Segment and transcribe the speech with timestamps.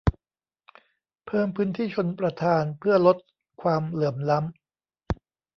[1.25, 3.17] เพิ่มพื้นที่ชลประทานเพื่อลด
[3.61, 4.53] ความเหลื่อมล้ำ